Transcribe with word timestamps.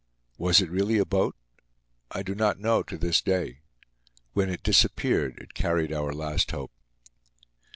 Was 0.39 0.61
it 0.61 0.71
really 0.71 0.97
a 0.97 1.05
boat? 1.05 1.35
I 2.09 2.23
do 2.23 2.33
not 2.33 2.59
know 2.59 2.81
to 2.81 2.97
this 2.97 3.21
day. 3.21 3.59
When 4.33 4.49
it 4.49 4.63
disappeared 4.63 5.37
it 5.37 5.53
carried 5.53 5.93
our 5.93 6.11
last 6.11 6.49
hope. 6.49 6.71